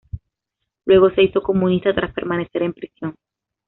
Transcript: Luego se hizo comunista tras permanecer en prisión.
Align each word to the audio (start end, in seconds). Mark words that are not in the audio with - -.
Luego 0.85 1.11
se 1.11 1.21
hizo 1.21 1.43
comunista 1.43 1.93
tras 1.93 2.11
permanecer 2.11 2.63
en 2.63 2.73
prisión. 2.73 3.15